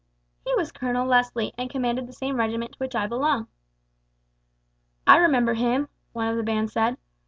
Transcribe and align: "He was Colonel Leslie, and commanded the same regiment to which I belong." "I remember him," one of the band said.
"He 0.43 0.51
was 0.55 0.71
Colonel 0.71 1.05
Leslie, 1.05 1.53
and 1.59 1.69
commanded 1.69 2.07
the 2.07 2.11
same 2.13 2.37
regiment 2.37 2.71
to 2.71 2.77
which 2.79 2.95
I 2.95 3.05
belong." 3.05 3.45
"I 5.05 5.17
remember 5.17 5.53
him," 5.53 5.89
one 6.11 6.27
of 6.27 6.37
the 6.37 6.41
band 6.43 6.71
said. 6.71 6.97